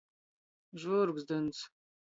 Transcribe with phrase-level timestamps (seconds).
[0.85, 1.65] Žvūrgzdyns.